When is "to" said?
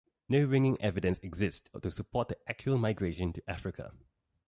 1.79-1.91, 3.33-3.43